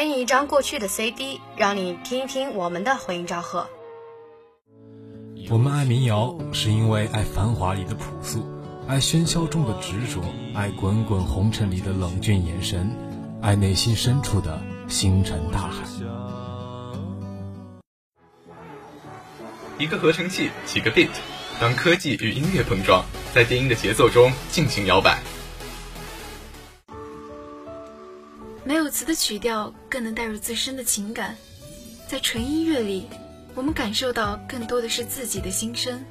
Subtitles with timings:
[0.00, 3.68] 给你一张过去的 CD，让你听一听我们的回音赵贺。
[5.50, 8.42] 我们爱民谣，是因为爱繁华里的朴素，
[8.88, 10.22] 爱喧嚣中的执着，
[10.54, 12.90] 爱滚滚红尘里的冷峻眼神，
[13.42, 14.58] 爱内心深处的
[14.88, 15.84] 星辰大海。
[19.76, 21.10] 一个合成器，几个 beat，
[21.60, 23.04] 当科技与音乐碰撞，
[23.34, 25.18] 在电音的节奏中尽情摇摆。
[28.64, 31.36] 没有词的曲调更能带入自身的情感，
[32.06, 33.08] 在纯音乐里，
[33.54, 36.04] 我们感受到更多的是自己的心声。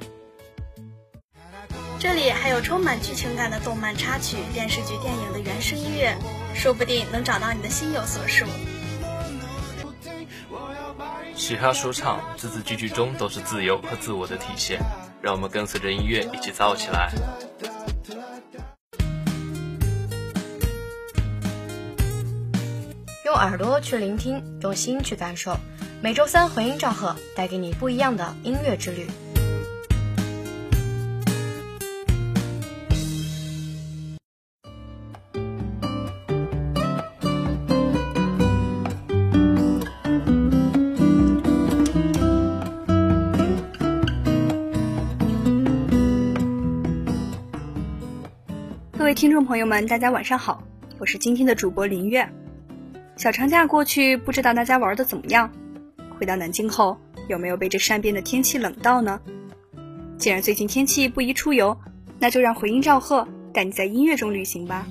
[1.98, 6.16] 这里还有充满剧情感的动漫插曲、电视剧、电影的原声音乐，
[6.54, 8.46] 说不定能找到你的心有所属。
[11.36, 14.80] 嘻哈说唱，字字句句中都是自由和自我的体现，
[15.22, 17.12] 让我们跟随着音乐一起躁起来。
[23.30, 25.56] 用耳朵去聆听，用心去感受。
[26.02, 29.06] 每周三回音赵贺，带给你不一样的音乐之旅。
[48.98, 50.64] 各位听众朋友们，大家晚上好，
[50.98, 52.28] 我是今天的主播林月。
[53.20, 55.52] 小长假过去，不知道大家玩的怎么样？
[56.18, 56.96] 回到南京后，
[57.28, 59.20] 有没有被这山边的天气冷到呢？
[60.16, 61.76] 既然最近天气不宜出游，
[62.18, 64.86] 那就让回音赵贺带你在音乐中旅行吧。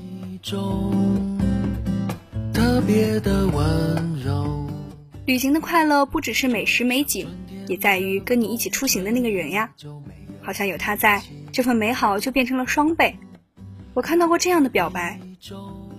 [5.26, 7.28] 旅行的快乐不只是美食美景，
[7.68, 9.72] 也在于跟你一起出行的那个人呀。
[10.44, 11.20] 好像有他在，
[11.52, 13.18] 这份美好就变成了双倍。
[13.96, 15.20] 我看到过这样的表白。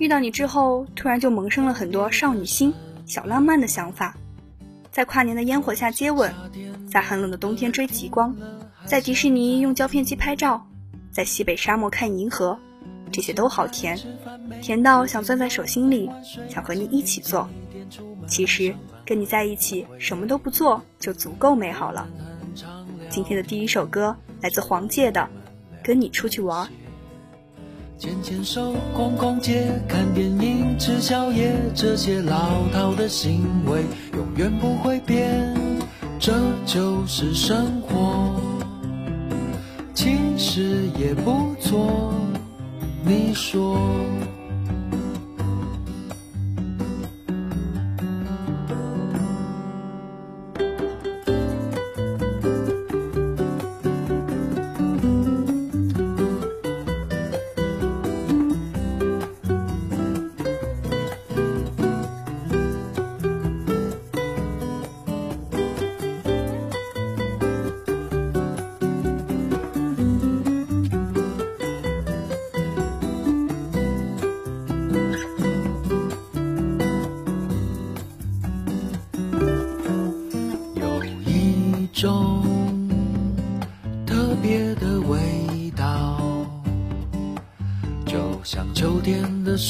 [0.01, 2.73] 遇到你之后，突然就萌生了很多少女心、
[3.05, 4.17] 小浪漫的想法，
[4.91, 6.33] 在跨年的烟火下接吻，
[6.91, 8.35] 在寒冷的冬天追极光，
[8.87, 10.67] 在迪士尼用胶片机拍照，
[11.13, 12.59] 在西北沙漠看银河，
[13.13, 14.01] 这些都好甜，
[14.63, 16.11] 甜到想攥在手心里，
[16.49, 17.47] 想和你一起做。
[18.27, 18.75] 其实
[19.05, 22.09] 跟你在一起，什么都不做就足够美好了。
[23.11, 25.21] 今天的第一首歌来自黄玠的
[25.85, 26.67] 《跟你出去玩》。
[28.01, 33.85] 牵牵手，逛逛街，看电影，吃宵夜，这些老套的行为
[34.15, 35.55] 永远不会变，
[36.19, 36.33] 这
[36.65, 38.41] 就是生活，
[39.93, 42.15] 其实也不错，
[43.05, 43.79] 你说？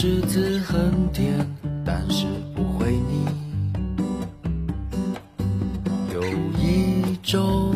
[0.03, 1.47] 柿子很甜，
[1.85, 2.25] 但是
[2.57, 3.27] 不会腻。
[6.15, 6.23] 有
[6.59, 7.75] 一种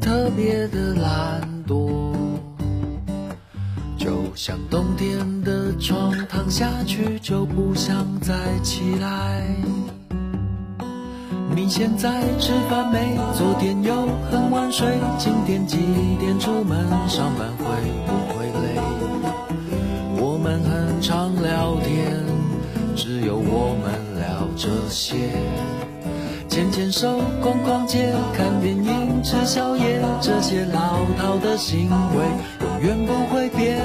[0.00, 2.12] 特别的懒惰，
[3.96, 8.34] 就像冬天的床，躺下去就不想再
[8.64, 9.46] 起来。
[11.54, 13.16] 你现在吃饭没？
[13.38, 15.76] 昨天又很晚睡，今天几
[16.18, 16.84] 点出门？
[17.08, 17.66] 上班回
[21.80, 22.24] 天，
[22.94, 25.16] 只有我们聊这些。
[26.48, 32.24] 牵牵手，逛逛街，看电影，吃宵夜，这些老套的行为
[32.60, 33.78] 永远不会变，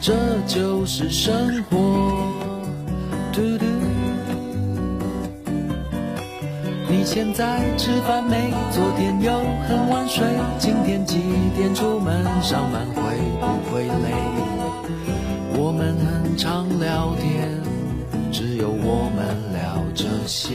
[0.00, 0.14] 这
[0.46, 1.76] 就是生活。
[3.32, 3.66] 嘟嘟。
[6.88, 8.52] 你现在吃饭没？
[8.70, 9.32] 昨天又
[9.68, 10.24] 很晚睡，
[10.58, 11.18] 今天几
[11.56, 12.24] 点出门？
[12.42, 13.02] 上班会
[13.40, 14.61] 不会累？
[15.82, 17.60] 们很常聊天，
[18.30, 20.54] 只有我们聊这些。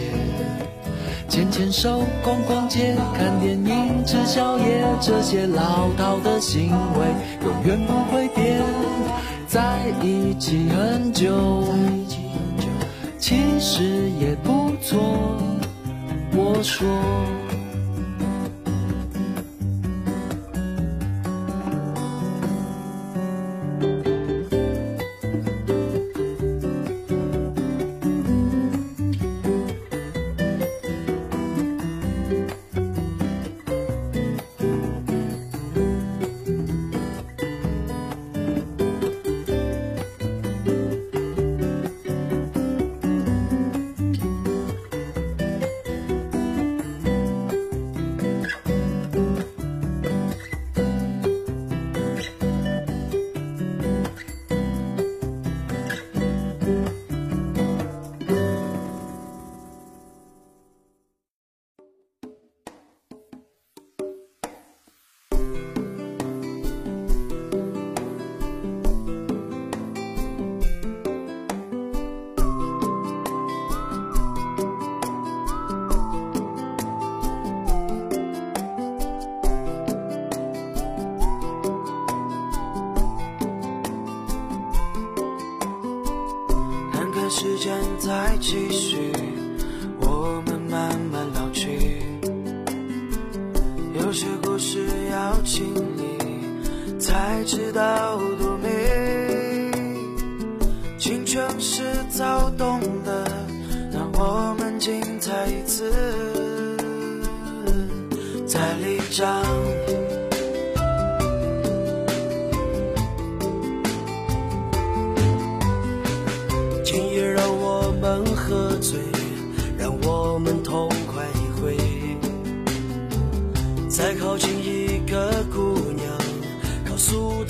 [1.27, 7.05] 牵牵手，逛逛街，看电影，吃宵夜，这些老套的行为
[7.43, 8.61] 永远不会变。
[9.47, 11.65] 在一起很久，
[13.19, 14.97] 其实也不错。
[16.31, 16.87] 我说。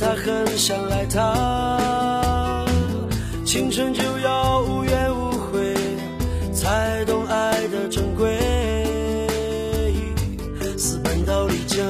[0.07, 2.65] 他很想爱她。
[3.43, 5.75] 青春就要无怨无悔，
[6.53, 8.37] 才懂爱的珍贵。
[10.77, 11.85] 私奔到丽江，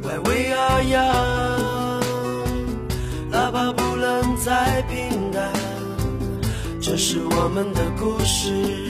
[0.00, 2.00] 乖为阿阳，
[3.28, 5.50] 哪怕不能再平淡，
[6.80, 8.83] 这是我们的故事，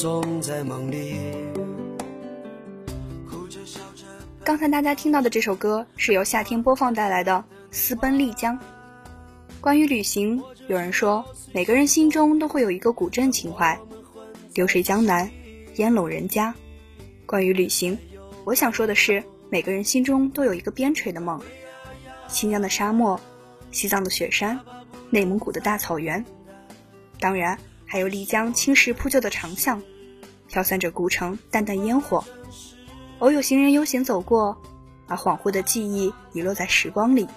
[0.00, 1.14] 总在梦里。
[4.42, 7.32] 刚才大家听到的这首歌是由夏天播放带来的
[7.70, 8.58] 《私奔丽江》。
[9.60, 13.78] 关于旅行，有人说每个人心中都会有一个古镇情怀，
[14.54, 15.30] 流水江南，
[15.76, 16.54] 烟笼人家。
[17.26, 17.98] 关于旅行，
[18.46, 21.38] 我想说的是每个人心中都有一个边陲的梦，
[22.26, 23.20] 新疆的沙漠，
[23.70, 24.58] 西藏的雪山，
[25.10, 26.24] 内蒙古的大草原，
[27.18, 27.54] 当然
[27.84, 29.82] 还有丽江青石铺就的长巷，
[30.50, 32.22] 飘散着古城淡淡烟火。
[33.20, 34.60] 偶有行人悠闲走过，
[35.06, 37.28] 把恍惚的记忆遗落在时光里。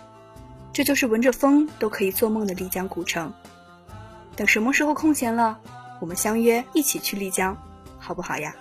[0.72, 3.32] 这就是闻着风都可以做梦的丽江古城。
[4.36, 5.60] 等什么时候空闲了，
[6.02, 7.56] 我们相约一起去丽江，
[8.00, 8.56] 好不好呀？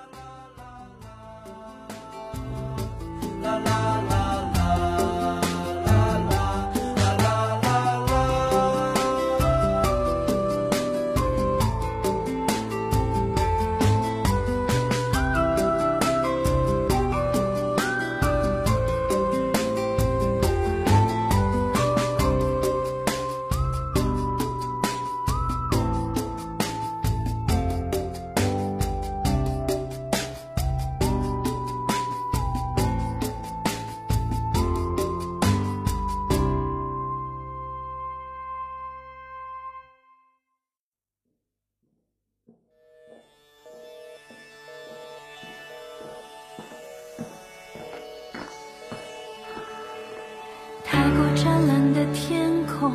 [51.14, 52.90] 过湛蓝的天空，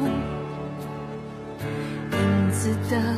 [2.11, 3.16] 影子的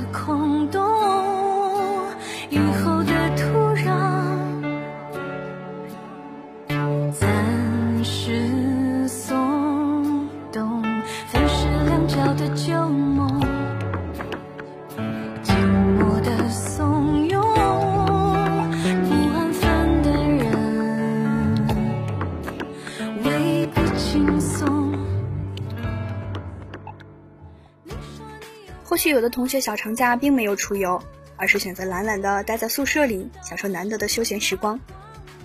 [29.20, 30.98] 有的同学小长假并没有出游，
[31.36, 34.80] 而是选择懒懒的待在宿舍里，享受难得的休闲时光。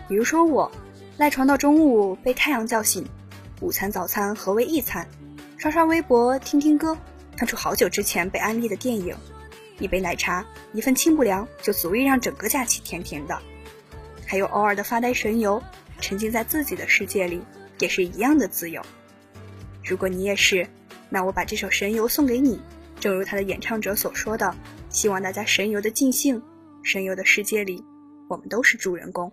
[0.06, 0.70] 比如说我，
[1.16, 3.04] 赖床到中午被太阳叫醒，
[3.60, 5.08] 午餐早餐合为一餐，
[5.56, 6.96] 刷刷微博听听歌，
[7.36, 9.12] 看出好久之前被安利的电影，
[9.80, 13.36] 一杯奶茶，一份清补凉，就足以让整个假期甜甜的。
[14.24, 15.60] 还有偶尔的发呆神游，
[16.00, 17.42] 沉浸在自己的世界里，
[17.80, 18.80] 也是一样的自由。
[19.82, 20.64] 如果你也是，
[21.08, 22.60] 那我把这首《神游》送给你。
[23.04, 24.56] 正如他的演唱者所说的，
[24.88, 26.40] 希望大家神游的尽兴，
[26.82, 27.84] 神游的世界里，
[28.30, 29.30] 我们都是主人公。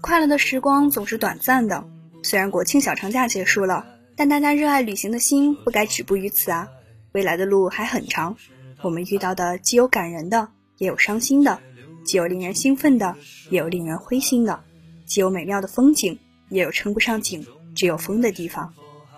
[0.00, 1.86] 快乐的时光总是短暂的，
[2.22, 6.68] 虽然国庆小长假结束了，但大家热爱旅行的心不该止步于此啊！
[7.12, 8.36] 未来的路还很长，
[8.82, 11.58] 我们遇到的既有感人的，也有伤心的；
[12.04, 13.16] 既有令人兴奋的，
[13.50, 14.60] 也有令人灰心的；
[15.06, 16.18] 既有美妙的风景，
[16.48, 18.72] 也有称不上景，只有风的地方。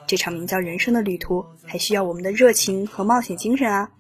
[0.07, 3.91] 这场名叫人生的旅途，还需要我们的热情和冒险精神啊！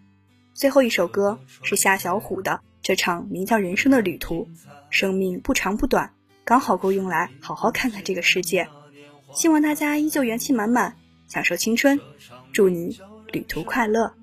[0.54, 2.52] 最后一首歌是夏小虎的
[2.86, 4.44] 《这场名叫人生的旅途》，
[4.90, 6.12] 生命不长不短，
[6.44, 8.68] 刚好够用来好好看看这个世界。
[9.34, 10.94] 希望大家依旧元气满满，
[11.26, 11.98] 享受青春。
[12.52, 12.96] 祝你
[13.32, 14.14] 旅途快乐。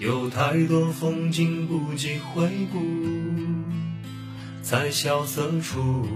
[0.00, 2.78] 有太多风景不及回顾，
[4.62, 6.06] 在萧瑟处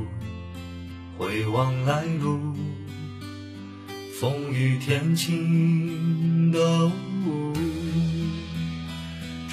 [1.18, 2.54] 回望来路，
[4.18, 6.86] 风雨天晴的
[7.26, 7.52] 雾，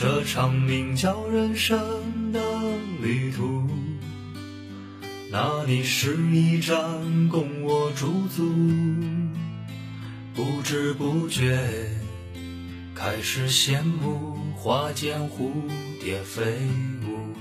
[0.02, 2.40] 这场名叫人生的
[3.02, 3.68] 旅途。
[5.30, 8.50] 那里是一站供我驻足，
[10.34, 11.60] 不知不觉
[12.96, 15.52] 开始羡慕花间蝴
[16.02, 16.44] 蝶飞
[17.06, 17.36] 舞。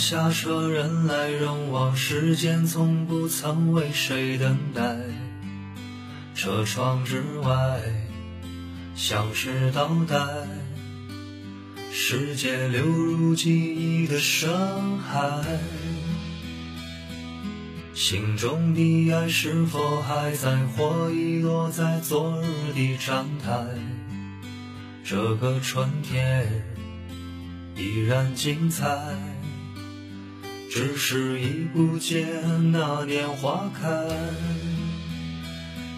[0.00, 4.96] 下车，人来人往，时间从不曾为谁等待。
[6.34, 7.80] 车窗之外，
[8.96, 10.16] 像是倒带，
[11.92, 15.44] 世界流入记忆的深海。
[17.94, 23.66] 心中的爱是否还在，或遗落在昨日的站台？
[25.04, 26.64] 这个春天。
[27.76, 28.86] 依然精彩，
[30.70, 33.88] 只是已不见那年花开。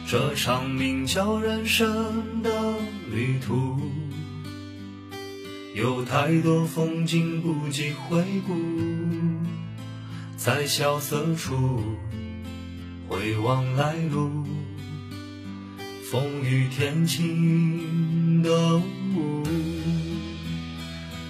[0.09, 2.51] 这场名叫人生的
[3.11, 3.79] 旅途，
[5.75, 8.55] 有太多风景不及回顾，
[10.39, 11.83] 在萧瑟处
[13.09, 14.47] 回望来路，
[16.11, 19.43] 风雨天晴的雾。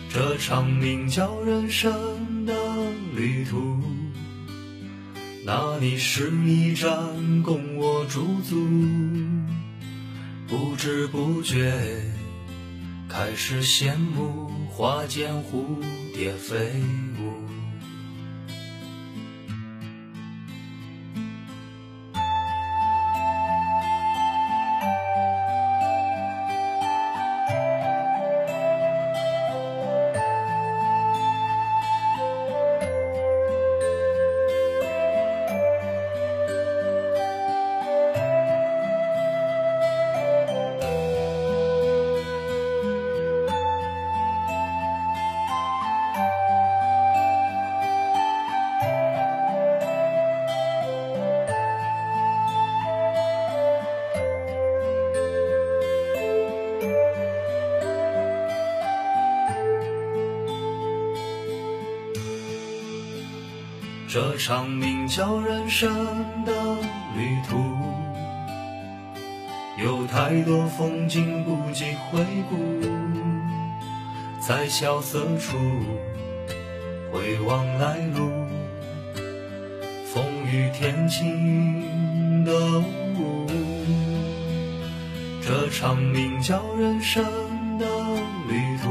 [0.09, 1.93] 这场名叫人生
[3.23, 3.79] 旅途，
[5.47, 8.57] 那里是一站供我驻足，
[10.49, 11.73] 不知不觉
[13.09, 15.81] 开始羡慕花间蝴
[16.13, 16.57] 蝶飞
[17.21, 17.62] 舞。
[65.63, 66.53] 人生的
[67.17, 67.57] 旅途，
[69.81, 72.19] 有太多风景不及回
[72.51, 72.57] 顾，
[74.41, 75.57] 在萧瑟处
[77.13, 78.29] 回望来路，
[80.13, 83.47] 风雨天晴的雾。
[85.47, 87.25] 这场名叫人生
[87.79, 87.87] 的
[88.49, 88.91] 旅途。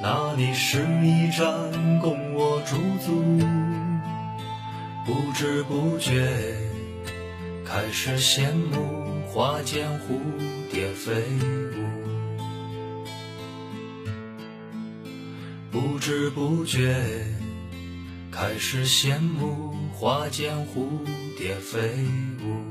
[0.00, 3.24] 那里是一站供我驻足，
[5.06, 6.28] 不知不觉
[7.64, 10.18] 开始羡慕花间蝴
[10.68, 11.12] 蝶飞
[11.76, 11.78] 舞，
[15.70, 16.96] 不知不觉
[18.32, 20.88] 开始羡慕花间蝴
[21.38, 21.78] 蝶飞
[22.44, 22.66] 舞。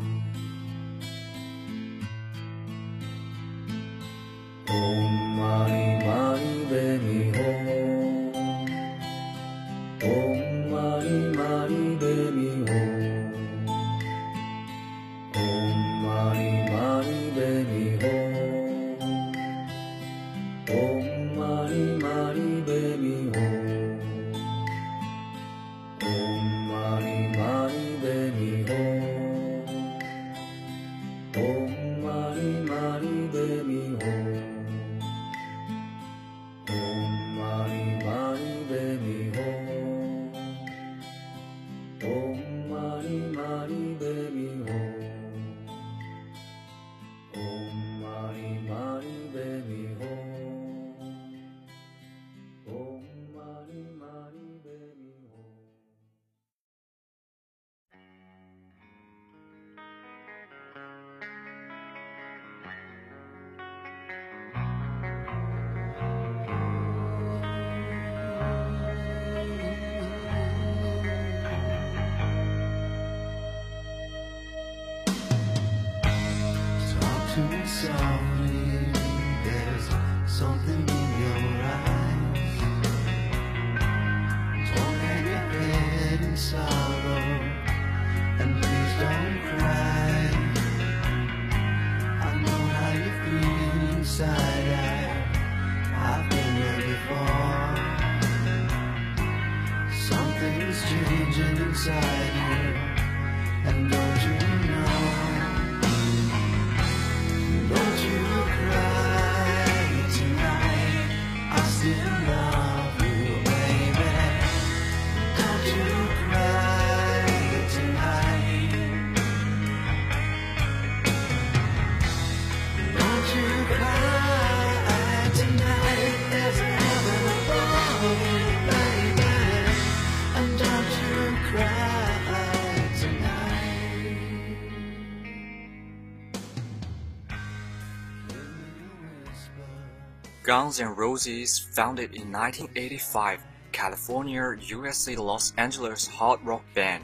[140.55, 147.03] Guns N' Roses, founded in 1985, California, USA, Los Angeles hard rock band.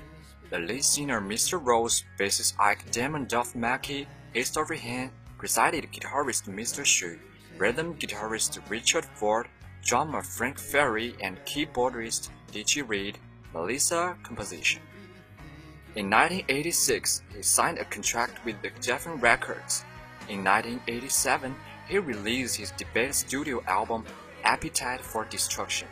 [0.49, 1.59] The lead singer Mr.
[1.61, 6.85] Rose, bassist Ike Damon Duff Mackey, history hand, presided guitarist Mr.
[6.85, 7.19] Shu,
[7.57, 9.49] rhythm guitarist Richard Ford,
[9.83, 13.17] drummer Frank Ferry, and keyboardist Dickie Reed,
[13.53, 14.81] Melissa composition.
[15.95, 19.83] In 1986, he signed a contract with the Geffen Records.
[20.29, 21.53] In 1987,
[21.91, 24.05] he released his debut studio album
[24.45, 25.89] Appetite for Destruction,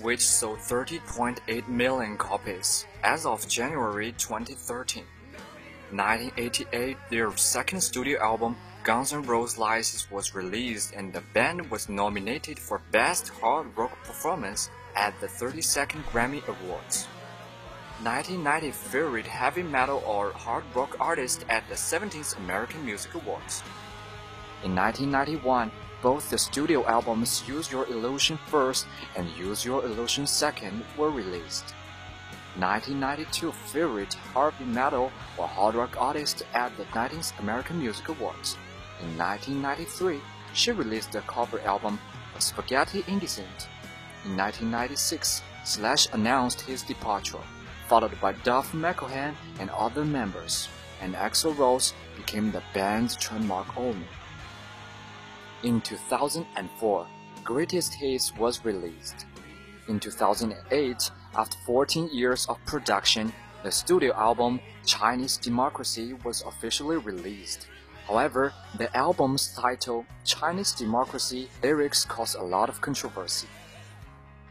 [0.00, 5.04] which sold 30.8 million copies as of January 2013.
[5.92, 11.88] 1988, their second studio album, Guns N' Roses License, was released and the band was
[11.88, 17.06] nominated for Best Hard Rock Performance at the 32nd Grammy Awards.
[18.02, 23.62] 1990 favorite heavy metal or hard rock artist at the 17th American Music Awards.
[24.64, 25.70] In 1991,
[26.02, 31.74] both the studio albums Use Your Illusion First and Use Your Illusion Second were released.
[32.58, 38.56] 1992 favorite heavy metal or hard rock artist at the 19th American Music Awards.
[39.02, 40.20] In 1993,
[40.54, 41.98] she released the cover album
[42.38, 43.68] Spaghetti Indecent.
[44.24, 47.44] In 1996, Slash announced his departure,
[47.88, 50.68] followed by Duff McElhan and other members,
[51.02, 54.06] and Axl Rose became the band's trademark owner.
[55.66, 57.08] In 2004,
[57.42, 59.26] Greatest Hits was released.
[59.88, 63.32] In 2008, after 14 years of production,
[63.64, 67.66] the studio album Chinese Democracy was officially released.
[68.06, 73.48] However, the album's title, Chinese Democracy, lyrics caused a lot of controversy.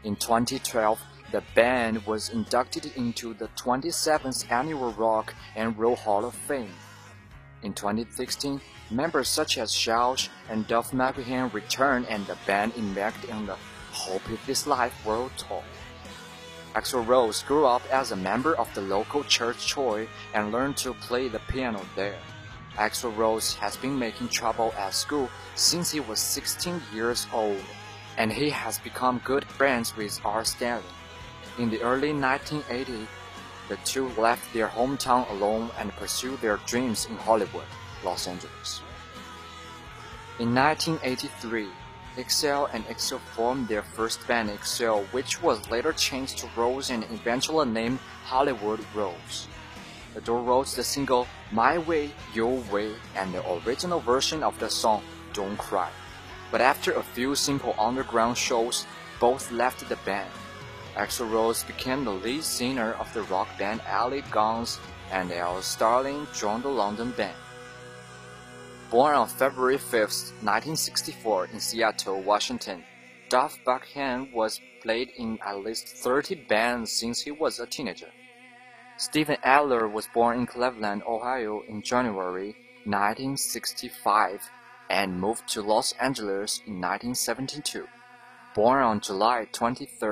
[0.04, 1.00] In 2012,
[1.32, 6.74] the band was inducted into the 27th Annual Rock and Roll Hall of Fame.
[7.62, 13.46] In 2016, members such as Shoush and Duff McElhan returned and the band embarked on
[13.46, 13.56] the
[13.92, 15.62] Hope If This Life World Tour.
[16.74, 20.92] Axel Rose grew up as a member of the local church choir and learned to
[20.92, 22.18] play the piano there.
[22.76, 27.64] Axel Rose has been making trouble at school since he was 16 years old,
[28.18, 30.44] and he has become good friends with R.
[30.44, 30.84] Stanley.
[31.58, 33.06] In the early 1980s,
[33.70, 37.64] the two left their hometown alone and pursued their dreams in Hollywood,
[38.06, 38.80] Los Angeles.
[40.38, 41.68] In 1983,
[42.16, 47.04] Excel and Excel formed their first band Excel, which was later changed to Rose and
[47.10, 49.48] eventually named Hollywood Rose.
[50.14, 54.70] The duo wrote the single My Way, Your Way and the original version of the
[54.70, 55.02] song
[55.34, 55.90] Don't Cry.
[56.50, 58.86] But after a few simple underground shows,
[59.20, 60.30] both left the band.
[60.96, 64.78] Axl Rose became the lead singer of the rock band Ali Guns,
[65.10, 67.36] and Al Starling joined the London band.
[68.88, 72.84] Born on February 5, 1964 in Seattle, Washington,
[73.28, 78.10] Duff Buckingham was played in at least 30 bands since he was a teenager.
[78.96, 84.48] Stephen Adler was born in Cleveland, Ohio in January 1965
[84.88, 87.88] and moved to Los Angeles in 1972.
[88.54, 90.08] Born on July 23,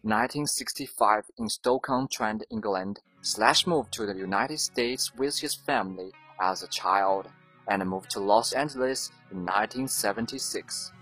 [0.00, 6.10] 1965 in Stoke-on-Trent, England, Slash moved to the United States with his family
[6.40, 7.28] as a child
[7.68, 10.92] and moved to Los Angeles in 1976.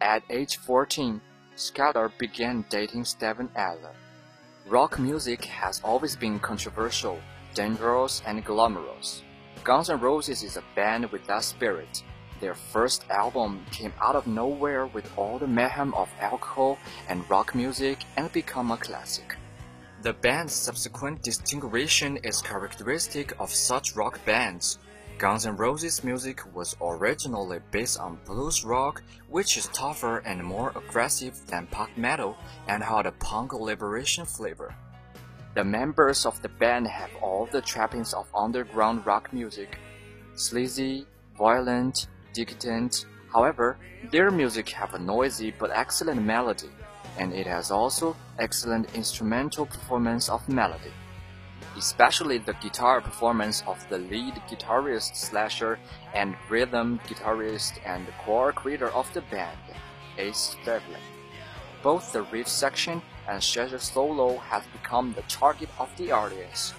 [0.00, 1.20] At age 14,
[1.56, 3.94] Skylar began dating Steven Adler.
[4.68, 7.18] Rock music has always been controversial,
[7.54, 9.22] dangerous, and glamorous.
[9.64, 12.02] Guns N' Roses is a band with that spirit.
[12.40, 17.54] Their first album came out of nowhere with all the mayhem of alcohol and rock
[17.54, 19.36] music and become a classic.
[20.02, 24.78] The band's subsequent distinguishing is characteristic of such rock bands.
[25.18, 30.70] Guns N' Roses music was originally based on blues rock, which is tougher and more
[30.76, 32.36] aggressive than punk metal
[32.68, 34.72] and had a punk liberation flavor.
[35.56, 39.80] The members of the band have all the trappings of underground rock music.
[40.36, 41.04] Sleazy,
[41.36, 43.06] violent, decadent.
[43.32, 43.76] However,
[44.12, 46.70] their music have a noisy but excellent melody,
[47.18, 50.92] and it has also excellent instrumental performance of melody.
[51.76, 55.78] Especially the guitar performance of the lead guitarist Slasher
[56.14, 59.58] and rhythm guitarist and core creator of the band,
[60.16, 61.00] Ace Devlin.
[61.82, 66.74] Both the riff section and Slasher solo have become the target of the audience.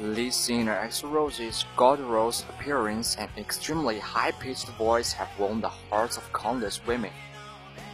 [0.00, 6.32] Lead singer Axl Rose's guttural appearance and extremely high-pitched voice have won the hearts of
[6.32, 7.12] countless women.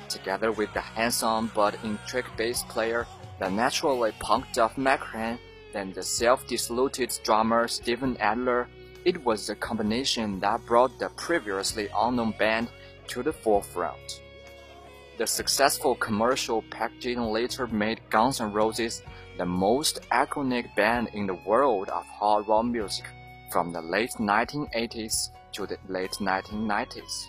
[0.09, 3.07] Together with the handsome but intricate bass player,
[3.41, 5.39] the naturally punked up McCran,
[5.77, 8.69] and the self-diluted drummer Steven Adler,
[9.05, 12.69] it was the combination that brought the previously unknown band
[13.09, 14.23] to the forefront.
[15.19, 19.03] The successful commercial packaging later made Guns N' Roses
[19.39, 23.05] the most iconic band in the world of hard rock music
[23.53, 27.27] from the late 1980s to the late 1990s.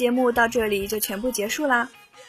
[0.00, 1.86] 节目到这里就全部结束啦！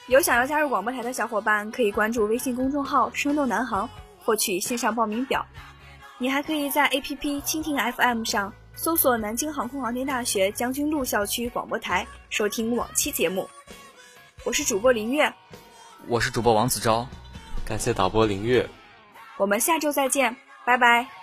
[0.08, 5.46] 有想要加入广播台的小伙伴，可以关注微信公众号“生动南航”获取线上报名表。
[6.18, 13.50] 你还可以在 APP 蜻蜓 FM 上搜索南京航空航天大学将军路校区广播台，收听往期节目。
[14.44, 15.34] 我是主播林月，
[16.10, 17.08] 我是主播王子昭，
[17.66, 18.70] 感谢导播林月，
[19.38, 21.21] 我们下周再见，拜拜。